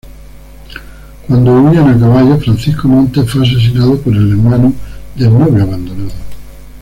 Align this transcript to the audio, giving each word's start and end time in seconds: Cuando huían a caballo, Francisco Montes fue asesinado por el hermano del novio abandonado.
Cuando 1.27 1.61
huían 1.61 1.87
a 1.87 1.99
caballo, 1.99 2.39
Francisco 2.39 2.87
Montes 2.87 3.29
fue 3.29 3.43
asesinado 3.45 4.01
por 4.01 4.15
el 4.17 4.31
hermano 4.31 4.73
del 5.15 5.31
novio 5.37 5.61
abandonado. 5.61 6.09